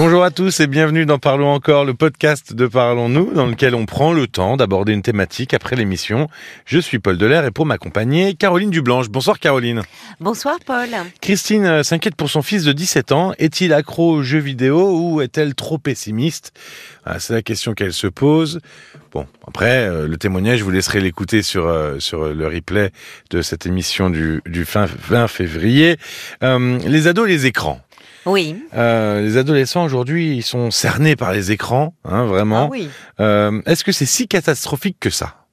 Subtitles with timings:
[0.00, 3.84] Bonjour à tous et bienvenue dans Parlons encore, le podcast de Parlons-nous, dans lequel on
[3.84, 6.28] prend le temps d'aborder une thématique après l'émission.
[6.66, 9.08] Je suis Paul Delair et pour m'accompagner, Caroline Dublanche.
[9.08, 9.82] Bonsoir Caroline.
[10.20, 10.90] Bonsoir Paul.
[11.20, 13.32] Christine euh, s'inquiète pour son fils de 17 ans.
[13.40, 16.52] Est-il accro aux jeux vidéo ou est-elle trop pessimiste?
[17.04, 18.60] Ah, C'est la question qu'elle se pose.
[19.10, 22.92] Bon, après, euh, le témoignage, je vous laisserai l'écouter sur, euh, sur le replay
[23.30, 25.96] de cette émission du, du fin 20 février.
[26.40, 27.80] les ados et les écrans.
[28.28, 28.56] Oui.
[28.74, 32.64] Euh, les adolescents aujourd'hui, ils sont cernés par les écrans, hein, vraiment.
[32.66, 32.88] Ah oui.
[33.20, 35.46] Euh, Est-ce que c'est si catastrophique que ça?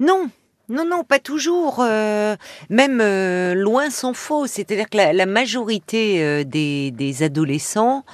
[0.00, 0.28] Non.
[0.70, 1.80] Non, non, pas toujours.
[1.80, 2.36] Euh,
[2.70, 4.46] même euh, loin s'en faut.
[4.46, 8.04] C'est-à-dire que la, la majorité euh, des, des adolescents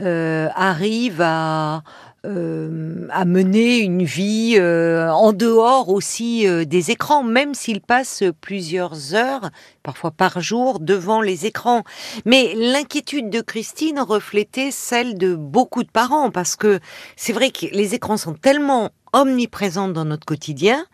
[0.00, 1.82] arrivent à
[2.28, 8.22] euh, à mener une vie euh, en dehors aussi euh, des écrans, même s'ils passent
[8.42, 9.50] plusieurs heures,
[9.82, 11.84] parfois par jour, devant les écrans.
[12.26, 16.80] Mais l'inquiétude de Christine reflétait celle de beaucoup de parents, parce que
[17.16, 20.84] c'est vrai que les écrans sont tellement omniprésents dans notre quotidien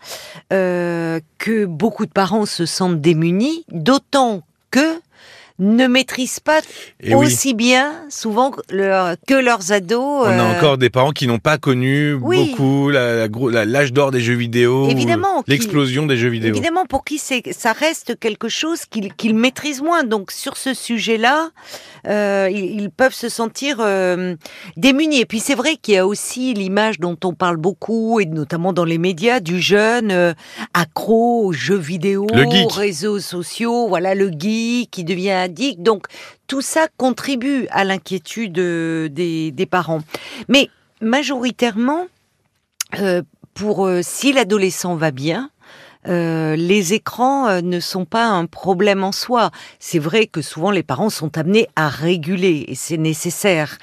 [0.50, 5.00] que beaucoup de parents se sentent démunis, d'autant que
[5.60, 6.60] ne maîtrisent pas
[7.00, 7.26] Et oui.
[7.26, 10.24] aussi bien souvent que, leur- que leurs ados.
[10.26, 12.50] On a euh, encore des parents qui n'ont pas connu oui.
[12.50, 14.88] beaucoup la la- l'âge d'or des jeux vidéo,
[15.46, 16.52] l'explosion des jeux vidéo.
[16.54, 18.80] Évidemment, pour qui ça reste quelque chose
[19.16, 20.02] qu'ils maîtrisent moins.
[20.02, 21.50] Donc sur ce sujet-là,
[22.08, 24.34] euh, ils, ils peuvent se sentir euh,
[24.76, 25.20] démunis.
[25.20, 28.72] Et puis c'est vrai qu'il y a aussi l'image dont on parle beaucoup, et notamment
[28.72, 30.32] dans les médias, du jeune euh,
[30.74, 36.06] accro aux jeux vidéo, aux réseaux sociaux, voilà le geek qui devient Donc
[36.46, 40.00] tout ça contribue à l'inquiétude euh, des, parents.
[40.48, 40.68] Mais
[41.00, 42.06] majoritairement,
[43.00, 43.22] euh,
[43.54, 45.50] pour euh, si l'adolescent va bien,
[46.06, 49.50] les écrans ne sont pas un problème en soi.
[49.78, 53.78] C'est vrai que souvent les parents sont amenés à réguler et c'est nécessaire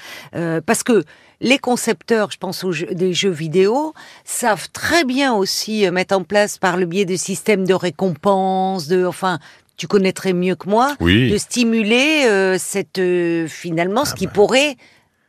[0.64, 1.02] parce que
[1.40, 3.92] les concepteurs, je pense aux jeux, des jeux vidéo,
[4.24, 9.04] savent très bien aussi mettre en place par le biais de systèmes de récompense, de
[9.04, 9.40] enfin.
[9.82, 14.32] Tu connaîtrais mieux que moi de stimuler euh, cette euh, finalement Ah ce qui bah.
[14.32, 14.76] pourrait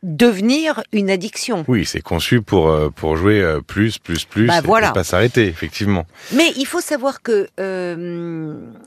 [0.04, 1.64] devenir une addiction.
[1.66, 4.92] Oui, c'est conçu pour euh, pour jouer plus, plus, plus, Bah, et voilà.
[4.92, 6.06] pas s'arrêter, effectivement.
[6.36, 7.48] Mais il faut savoir que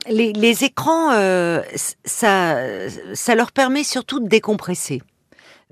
[0.08, 1.10] les, les écrans,
[2.06, 2.56] ça,
[3.12, 5.02] ça leur permet surtout de décompresser.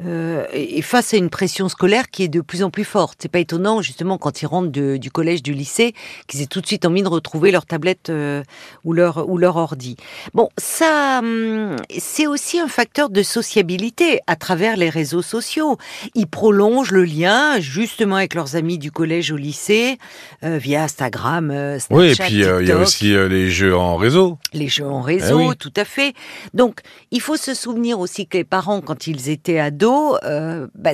[0.04, 3.30] Euh, et face à une pression scolaire qui est de plus en plus forte, c'est
[3.30, 5.94] pas étonnant justement quand ils rentrent de- du collège, du lycée,
[6.26, 8.42] qu'ils aient tout de suite envie de retrouver leur tablette euh,
[8.84, 9.96] ou leur ou leur ordi.
[10.34, 15.78] Bon, ça, hum, c'est aussi un facteur de sociabilité à travers les réseaux sociaux.
[16.14, 19.96] Ils prolongent le lien justement avec leurs amis du collège au lycée
[20.44, 23.48] euh, via Instagram, euh, Snapchat, Oui, et puis euh, il y a aussi euh, les
[23.48, 24.36] jeux en réseau.
[24.52, 25.56] les jeux en réseau, Eh oui.
[25.58, 26.12] tout à fait.
[26.52, 26.80] Donc,
[27.12, 29.85] il faut se souvenir aussi que les parents, quand ils étaient ados,
[30.24, 30.90] euh, bah,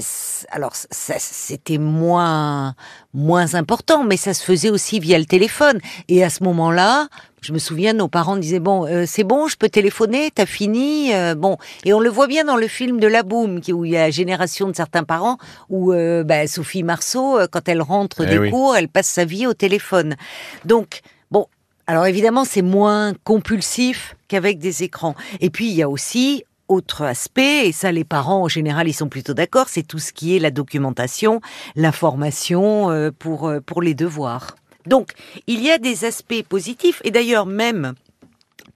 [0.50, 2.74] alors ça, c'était moins
[3.14, 5.78] moins important, mais ça se faisait aussi via le téléphone.
[6.08, 7.08] Et à ce moment-là,
[7.42, 11.14] je me souviens, nos parents disaient bon, euh, c'est bon, je peux téléphoner, t'as fini,
[11.14, 11.58] euh, bon.
[11.84, 13.96] Et on le voit bien dans le film de La Boum, qui- où il y
[13.96, 15.36] a la génération de certains parents,
[15.68, 18.50] où euh, bah, Sophie Marceau, quand elle rentre Eh des oui.
[18.50, 20.16] cours, elle passe sa vie au téléphone.
[20.64, 21.00] Donc,
[21.30, 21.46] bon,
[21.86, 25.14] alors évidemment, c'est moins compulsif qu'avec des écrans.
[25.40, 28.94] Et puis, il y a aussi autre aspect, et ça les parents en général ils
[28.94, 31.40] sont plutôt d'accord, c'est tout ce qui est la documentation,
[31.76, 34.56] l'information euh, pour, euh, pour les devoirs.
[34.86, 35.12] Donc,
[35.46, 37.94] il y a des aspects positifs, et d'ailleurs même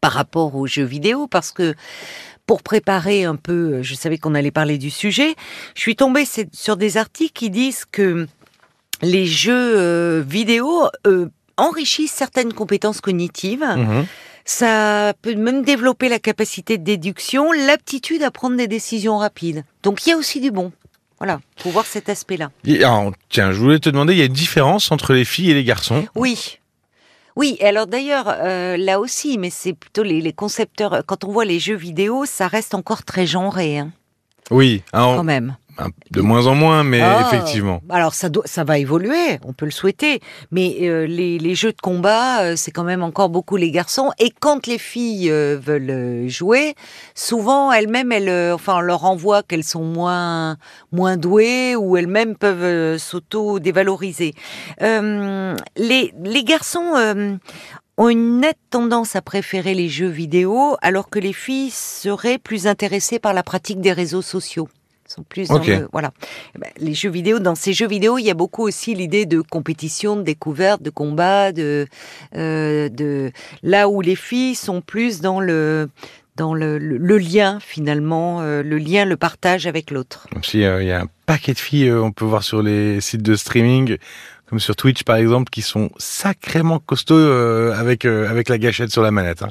[0.00, 1.74] par rapport aux jeux vidéo, parce que
[2.46, 5.34] pour préparer un peu, je savais qu'on allait parler du sujet,
[5.74, 8.28] je suis tombée sur des articles qui disent que
[9.02, 13.64] les jeux euh, vidéo euh, enrichissent certaines compétences cognitives.
[13.64, 14.06] Mhm.
[14.48, 19.64] Ça peut même développer la capacité de déduction, l'aptitude à prendre des décisions rapides.
[19.82, 20.72] Donc il y a aussi du bon.
[21.18, 22.50] Voilà, faut voir cet aspect-là.
[22.66, 25.54] Alors, tiens, je voulais te demander, il y a une différence entre les filles et
[25.54, 26.06] les garçons?
[26.14, 26.58] Oui.
[27.34, 31.44] Oui, alors d'ailleurs, euh, là aussi, mais c'est plutôt les, les concepteurs, quand on voit
[31.44, 33.90] les jeux vidéo, ça reste encore très genré, hein,
[34.50, 35.56] Oui, alors, quand même.
[36.10, 37.80] De moins en moins, mais Ah, effectivement.
[37.90, 40.20] Alors ça, doit, ça va évoluer, on peut le souhaiter,
[40.50, 44.10] mais euh, les, les jeux de combat, euh, c'est quand même encore beaucoup les garçons.
[44.18, 46.74] Et quand les filles euh, veulent euh, jouer,
[47.14, 50.56] souvent elles-mêmes, elles, euh, enfin, on leur envoie qu'elles sont moins
[50.92, 54.34] moins douées ou elles-mêmes peuvent euh, s'auto-dévaloriser.
[54.82, 57.36] Euh, les, les garçons euh,
[57.98, 62.66] ont une nette tendance à préférer les jeux vidéo, alors que les filles seraient plus
[62.66, 64.68] intéressées par la pratique des réseaux sociaux.
[65.08, 66.12] Sont plus dans le- voilà.
[66.54, 69.24] Eh ben, les jeux vidéo, dans ces jeux vidéo, il y a beaucoup aussi l'idée
[69.26, 71.86] de compétition, de découverte, de combat, de,
[72.34, 73.30] euh, de
[73.62, 75.88] là où les filles sont plus dans le
[76.36, 80.28] dans le, le, lien finalement, euh, le lien, le partage avec l'autre.
[80.42, 83.34] Si il y a un paquet de filles, on peut voir sur les sites de
[83.36, 83.96] streaming,
[84.46, 87.16] comme sur Twitch par exemple, qui sont sacrément costauds
[87.72, 89.42] avec avec la gâchette sur la manette.
[89.42, 89.50] Hein.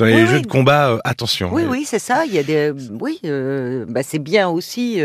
[0.00, 1.50] Dans les jeux de combat, attention.
[1.52, 2.24] Oui, oui, c'est ça.
[2.26, 3.20] Il y a des, oui,
[3.88, 5.00] bah, c'est bien aussi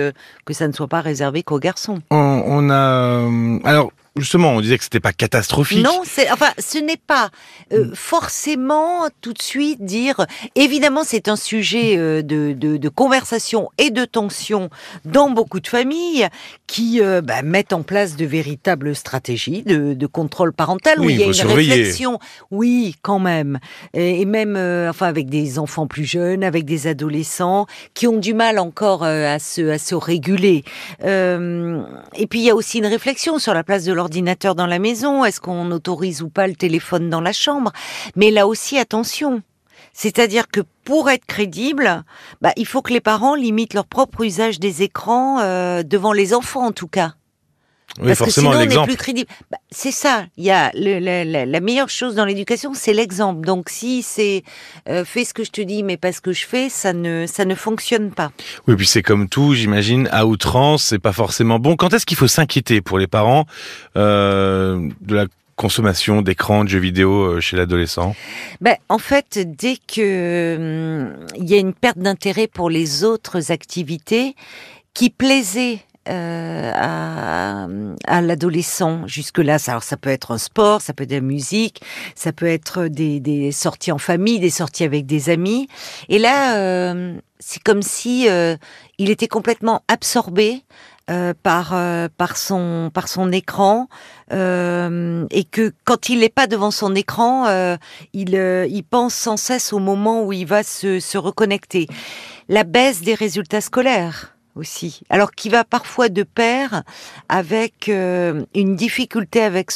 [0.45, 1.99] que ça ne soit pas réservé qu'aux garçons.
[2.11, 3.29] On, on a,
[3.63, 5.83] alors Justement, on disait que c'était pas catastrophique.
[5.83, 7.31] Non, c'est enfin, ce n'est pas
[7.73, 10.25] euh, forcément tout de suite dire.
[10.55, 14.69] Évidemment, c'est un sujet euh, de, de, de, conversation et de tension
[15.03, 16.29] dans beaucoup de familles
[16.65, 21.09] qui euh, bah, mettent en place de véritables stratégies de, de contrôle parental oui, où
[21.09, 21.73] il y a une surveiller.
[21.73, 22.19] réflexion.
[22.51, 23.59] Oui, quand même,
[23.93, 24.55] et, et même
[24.89, 29.39] enfin avec des enfants plus jeunes, avec des adolescents qui ont du mal encore à
[29.39, 30.63] se à se réguler.
[31.03, 34.67] et puis il y a aussi une réflexion sur la place de leur ordinateur dans
[34.67, 35.25] la maison?
[35.25, 37.71] Est-ce qu'on autorise ou pas le téléphone dans la chambre?
[38.15, 39.41] Mais là aussi, attention.
[39.93, 42.03] C'est-à-dire que pour être crédible,
[42.41, 46.33] bah, il faut que les parents limitent leur propre usage des écrans euh, devant les
[46.33, 47.15] enfants en tout cas.
[47.99, 49.29] Oui, Parce forcément, que sinon, on n'est plus crédible.
[49.49, 50.25] Bah, c'est ça.
[50.35, 53.45] Il y a le, la, la, meilleure chose dans l'éducation, c'est l'exemple.
[53.45, 54.43] Donc, si c'est
[54.89, 57.25] euh, fais ce que je te dis, mais pas ce que je fais, ça ne
[57.25, 58.31] ça ne fonctionne pas.
[58.67, 61.77] Oui, puis c'est comme tout, j'imagine, à outrance, c'est pas forcément bon.
[61.77, 63.45] Quand est-ce qu'il faut s'inquiéter pour les parents
[63.95, 65.25] euh, de la
[65.55, 68.13] consommation d'écran, de jeux vidéo euh, chez l'adolescent?
[68.59, 73.53] Ben, En fait, dès que hum, il y a une perte d'intérêt pour les autres
[73.53, 74.35] activités
[74.93, 77.67] qui plaisaient euh, à,
[78.07, 79.57] à l'adolescent jusque-là.
[79.67, 81.81] Alors ça peut être un sport, ça peut être de la musique,
[82.15, 85.67] ça peut être des, des sorties en famille, des sorties avec des amis.
[86.09, 88.55] Et là, euh, c'est comme si euh,
[88.97, 90.63] il était complètement absorbé
[91.11, 93.87] euh, par euh, par son par son écran
[94.33, 97.45] euh, et que quand il n'est pas devant son écran,
[98.13, 98.33] il
[98.69, 101.87] il pense sans cesse au moment où il va se se reconnecter.
[102.49, 105.01] La baisse des résultats scolaires aussi.
[105.09, 106.83] Alors qui va parfois de pair
[107.29, 109.71] avec euh, une difficulté avec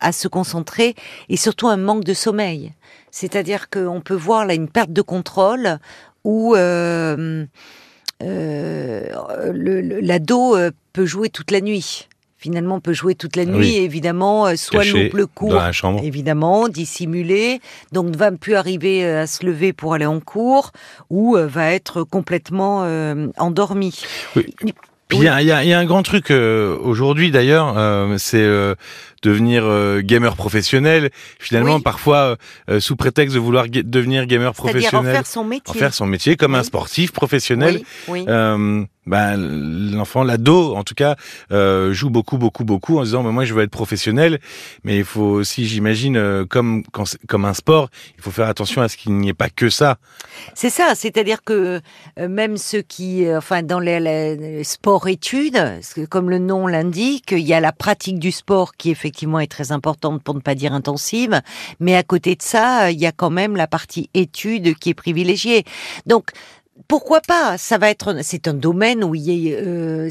[0.00, 0.94] à se concentrer
[1.28, 2.72] et surtout un manque de sommeil.
[3.10, 5.78] C'est-à-dire qu'on peut voir là une perte de contrôle
[6.24, 7.46] où euh,
[8.22, 12.08] euh, l'ado euh, peut jouer toute la nuit
[12.40, 15.60] finalement peut jouer toute la nuit, évidemment, euh, soit loupe le cours,
[16.02, 17.60] évidemment, dissimulé,
[17.92, 20.72] donc ne va plus arriver euh, à se lever pour aller en cours,
[21.10, 22.80] ou euh, va être complètement
[23.36, 24.02] endormi.
[24.36, 24.46] Oui.
[25.12, 27.76] il y, y, a, un grand truc aujourd'hui d'ailleurs,
[28.18, 28.46] c'est
[29.22, 31.10] devenir euh, gamer professionnel.
[31.38, 32.36] Finalement, parfois,
[32.68, 36.06] euh, sous prétexte de vouloir devenir gamer professionnel, en faire son métier, en faire son
[36.06, 37.82] métier comme un sportif professionnel.
[38.08, 39.36] Euh, ben,
[39.92, 41.16] l'enfant, l'ado, en tout cas,
[41.52, 44.38] euh, joue beaucoup, beaucoup, beaucoup en disant, mais moi, je veux être professionnel.
[44.84, 46.82] Mais il faut aussi, j'imagine, comme
[47.26, 49.96] comme un sport, il faut faire attention à ce qu'il n'y ait pas que ça.
[50.54, 51.80] C'est ça, c'est-à-dire que
[52.16, 57.60] même ceux qui, enfin, dans les, les sports-études, comme le nom l'indique, il y a
[57.60, 60.72] la pratique du sport qui est fait effectivement est très importante pour ne pas dire
[60.72, 61.42] intensive,
[61.80, 64.94] mais à côté de ça, il y a quand même la partie étude qui est
[64.94, 65.64] privilégiée.
[66.06, 66.30] Donc
[66.86, 67.58] pourquoi pas?
[67.58, 70.08] Ça va être, c'est un domaine où il euh,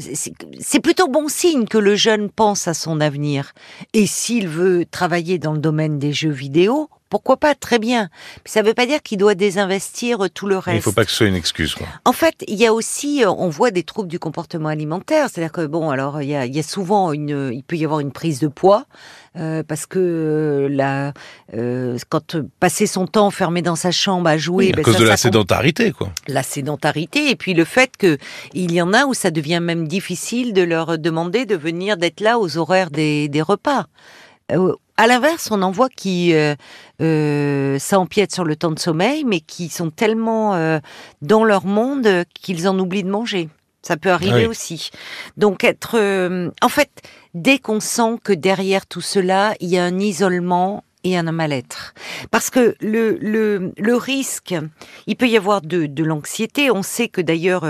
[0.60, 3.52] c'est plutôt bon signe que le jeune pense à son avenir.
[3.94, 7.54] Et s'il veut travailler dans le domaine des jeux vidéo, pourquoi pas?
[7.54, 8.08] Très bien.
[8.36, 10.76] Mais ça ne veut pas dire qu'il doit désinvestir tout le reste.
[10.76, 11.74] Il ne faut pas que ce soit une excuse.
[11.74, 11.86] Quoi.
[12.04, 15.28] En fait, il y a aussi, euh, on voit des troubles du comportement alimentaire.
[15.28, 17.84] C'est-à-dire que bon, alors il y a, il y a souvent une, il peut y
[17.84, 18.86] avoir une prise de poids.
[19.36, 21.12] Euh, parce que euh, la,
[21.54, 24.96] euh, quand passer son temps enfermé dans sa chambre à jouer, oui, à ben, cause
[24.96, 26.10] de la sédentarité, quoi.
[26.26, 28.18] La sédentarité et puis le fait que
[28.54, 32.18] il y en a où ça devient même difficile de leur demander de venir d'être
[32.18, 33.86] là aux horaires des, des repas.
[34.50, 36.54] Euh, à l'inverse, on en voit qui euh,
[37.00, 40.78] euh, ça empiète sur le temps de sommeil, mais qui sont tellement euh,
[41.22, 43.48] dans leur monde qu'ils en oublient de manger.
[43.80, 44.90] Ça peut arriver aussi.
[45.38, 45.96] Donc être,
[46.60, 46.90] en fait,
[47.32, 51.94] dès qu'on sent que derrière tout cela, il y a un isolement et un mal-être.
[52.30, 54.54] Parce que le, le, le risque,
[55.06, 56.70] il peut y avoir de, de l'anxiété.
[56.70, 57.64] On sait que d'ailleurs,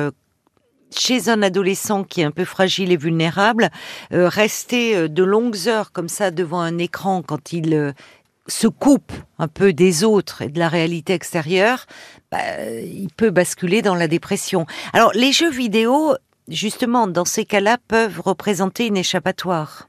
[0.90, 3.70] chez un adolescent qui est un peu fragile et vulnérable,
[4.12, 7.92] euh, rester euh, de longues heures comme ça devant un écran quand il euh,
[8.46, 11.86] se coupe un peu des autres et de la réalité extérieure,
[12.30, 12.38] bah,
[12.82, 14.66] il peut basculer dans la dépression.
[14.92, 16.14] Alors les jeux vidéo,
[16.48, 19.88] justement, dans ces cas-là, peuvent représenter une échappatoire.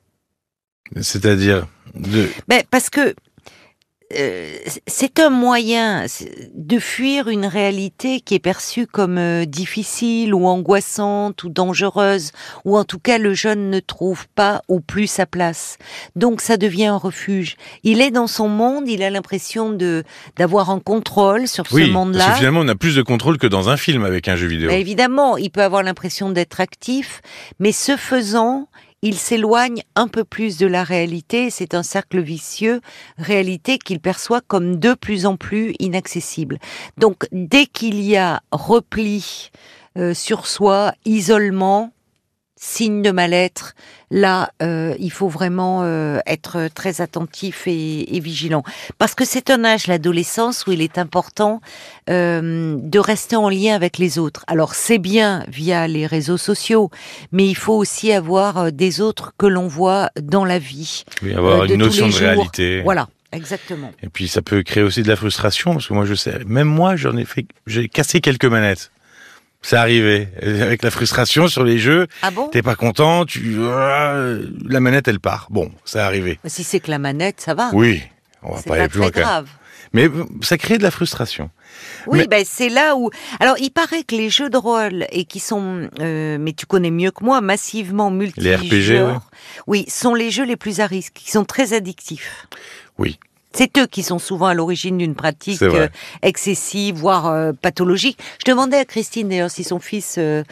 [1.00, 2.30] C'est-à-dire de...
[2.48, 3.16] Ben, parce que
[4.16, 6.06] euh, c'est un moyen
[6.54, 12.32] de fuir une réalité qui est perçue comme euh, difficile ou angoissante ou dangereuse,
[12.66, 15.78] ou en tout cas le jeune ne trouve pas ou plus sa place.
[16.16, 17.56] Donc ça devient un refuge.
[17.84, 20.04] Il est dans son monde, il a l'impression de
[20.36, 22.20] d'avoir un contrôle sur ce monde-là.
[22.20, 24.48] Parce que finalement, on a plus de contrôle que dans un film avec un jeu
[24.48, 24.70] vidéo.
[24.70, 27.22] Bah, évidemment, il peut avoir l'impression d'être actif,
[27.60, 28.68] mais ce faisant,
[29.02, 32.82] il s'éloigne un peu plus de la réalité, c'est un cercle vicieux,
[33.18, 36.60] réalité qu'il perçoit comme de plus en plus inaccessible.
[36.98, 39.52] Donc dès qu'il y a repli
[39.98, 41.92] euh, sur soi, isolement,
[42.64, 43.74] signe de mal-être,
[44.12, 48.64] là, euh, il faut vraiment euh, être très attentif et, vigilant.
[49.00, 51.60] Parce que c'est un âge, l'adolescence, où il est important
[52.10, 54.44] euh, de rester en lien avec les autres.
[54.46, 56.92] Alors c'est bien via les réseaux sociaux,
[57.32, 61.04] mais il faut aussi avoir des autres que l'on voit dans la vie.
[61.24, 62.82] Oui, avoir une notion de réalité.
[62.84, 63.10] Voilà.
[63.34, 63.92] Exactement.
[64.04, 66.68] Et puis ça peut créer aussi de la frustration parce que moi je sais, même
[66.68, 68.92] moi j'en ai fait, j'ai cassé quelques manettes.
[69.62, 72.08] C'est arrivé avec la frustration sur les jeux.
[72.24, 72.48] Ah bon?
[72.48, 75.48] T'es pas content, tu euh, la manette elle part.
[75.52, 76.40] Bon, c'est arrivé.
[76.46, 77.70] Si c'est que la manette, ça va.
[77.74, 78.02] Oui,
[78.42, 79.10] on va pas, aller plus loin.
[79.10, 79.48] grave.
[79.94, 80.10] Mais
[80.42, 81.50] ça crée de la frustration.
[82.08, 83.10] Oui, ben c'est là où.
[83.40, 86.92] Alors, il paraît que les jeux de rôle et qui sont, euh, mais tu connais
[86.92, 89.14] mieux que moi, massivement multi Les RPG, oui.
[89.68, 92.48] oui, sont les jeux les plus à risque, qui sont très addictifs.
[92.98, 93.20] Oui.
[93.54, 95.88] C'est eux qui sont souvent à l'origine d'une pratique euh,
[96.22, 98.18] excessive, voire euh, pathologique.
[98.46, 100.44] Je demandais à Christine d'ailleurs si son fils euh,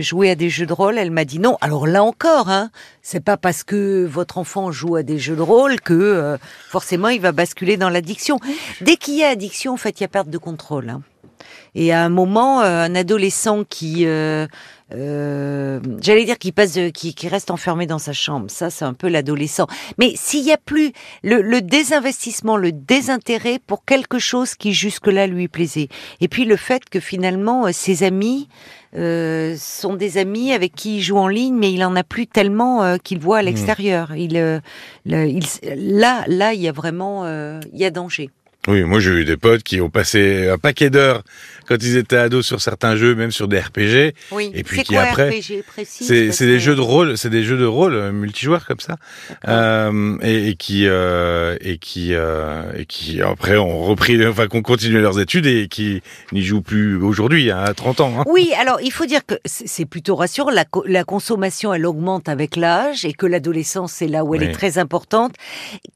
[0.00, 0.98] jouait à des jeux de rôle.
[0.98, 1.56] Elle m'a dit non.
[1.60, 2.70] Alors là encore, hein,
[3.00, 6.36] c'est pas parce que votre enfant joue à des jeux de rôle que
[6.68, 8.38] forcément il va basculer dans l'addiction.
[8.80, 10.90] Dès qu'il y a addiction, en fait, il y a perte de contrôle.
[10.90, 11.02] Hein.
[11.74, 14.06] Et à un moment, un adolescent qui
[14.94, 18.50] euh, j'allais dire qu'il passe, qui, reste enfermé dans sa chambre.
[18.50, 19.66] Ça, c'est un peu l'adolescent.
[19.98, 25.48] Mais s'il y a plus le, désinvestissement, le désintérêt pour quelque chose qui jusque-là lui
[25.48, 25.88] plaisait,
[26.20, 28.48] et puis le fait que finalement euh, ses amis
[28.96, 32.26] euh, sont des amis avec qui il joue en ligne, mais il en a plus
[32.26, 33.46] tellement qu'il voit à mmh.
[33.46, 34.16] l'extérieur.
[34.16, 34.62] Il,
[35.06, 35.44] il,
[35.76, 37.26] là, là, il y a vraiment,
[37.72, 38.30] il y a danger.
[38.68, 41.24] Oui, moi j'ai eu des potes qui ont passé un paquet d'heures
[41.66, 44.14] quand ils étaient ados sur certains jeux, même sur des RPG.
[44.30, 44.52] Oui.
[44.54, 45.40] Et puis qui après,
[45.84, 48.96] c'est des jeux de rôle, c'est des jeux de rôle euh, multijoueurs comme ça,
[49.48, 54.62] euh, et, et, qui euh, et qui euh, et qui après ont repris, enfin qu'on
[54.62, 56.00] continué leurs études et qui
[56.30, 58.12] n'y jouent plus aujourd'hui hein, à 30 ans.
[58.20, 58.24] Hein.
[58.26, 60.50] Oui, alors il faut dire que c'est plutôt rassurant.
[60.50, 64.52] La, la, consommation elle augmente avec l'âge et que l'adolescence c'est là où elle est
[64.52, 65.34] très importante.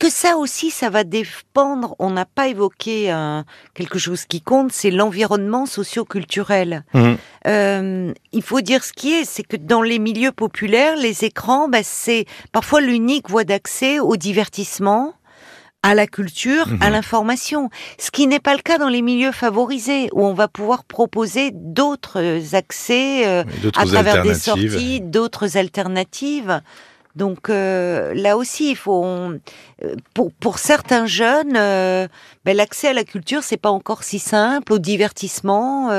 [0.00, 1.94] Que ça aussi, ça va dépendre.
[2.00, 3.14] On n'a pas évoqué
[3.74, 6.84] quelque chose qui compte, c'est l'environnement socio-culturel.
[6.94, 7.12] Mmh.
[7.46, 11.68] Euh, il faut dire ce qui est, c'est que dans les milieux populaires, les écrans,
[11.68, 15.14] bah, c'est parfois l'unique voie d'accès au divertissement,
[15.82, 16.92] à la culture, à mmh.
[16.92, 17.70] l'information.
[17.98, 21.50] Ce qui n'est pas le cas dans les milieux favorisés, où on va pouvoir proposer
[21.52, 23.44] d'autres accès euh,
[23.76, 26.62] à travers des sorties, d'autres alternatives.
[27.16, 29.96] Donc euh, là aussi, il faut euh,
[30.40, 32.06] pour certains jeunes, euh,
[32.44, 35.90] ben, l'accès à la culture c'est pas encore si simple, au divertissement.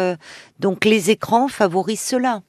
[0.60, 2.42] donc les écrans favorisent cela.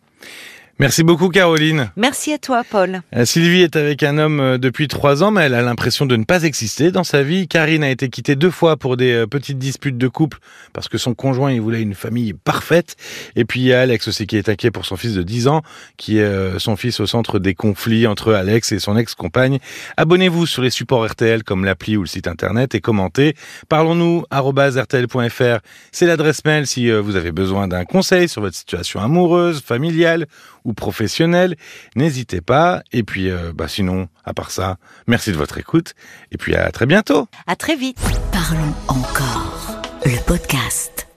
[0.81, 1.91] Merci beaucoup Caroline.
[1.97, 3.03] Merci à toi Paul.
[3.17, 6.15] Euh, Sylvie est avec un homme euh, depuis trois ans mais elle a l'impression de
[6.15, 7.49] ne pas exister dans sa vie.
[7.49, 10.39] Karine a été quittée deux fois pour des euh, petites disputes de couple
[10.73, 12.95] parce que son conjoint il voulait une famille parfaite.
[13.35, 15.49] Et puis il y a Alex aussi qui est inquiet pour son fils de 10
[15.49, 15.63] ans
[15.97, 19.59] qui est son fils au centre des conflits entre Alex et son ex-compagne.
[19.97, 23.35] Abonnez-vous sur les supports RTL comme l'appli ou le site internet et commentez.
[23.69, 25.59] Parlons-nous rtl.fr.
[25.91, 30.29] C'est l'adresse mail si vous avez besoin d'un conseil sur votre situation amoureuse, familiale
[30.69, 31.57] ou professionnels,
[31.97, 32.83] n'hésitez pas.
[32.93, 35.95] Et puis, euh, bah sinon, à part ça, merci de votre écoute.
[36.31, 37.27] Et puis à très bientôt.
[37.47, 37.99] À très vite.
[38.31, 39.83] Parlons encore.
[40.05, 41.08] Le podcast.